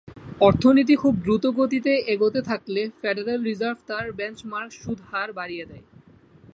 অর্থনীতি 0.41 0.95
খুব 0.95 1.13
দ্রুতগতিতে 1.17 1.93
এগোতে 2.13 2.41
থাকলে 2.41 2.81
ফেডারেল 3.01 3.39
রিজার্ভ 3.43 3.77
তার 3.87 4.05
বেঞ্চমার্ক 4.11 4.71
সুদহার 4.81 5.29
বাড়িয়ে 5.33 5.65
দেয়। 5.65 5.85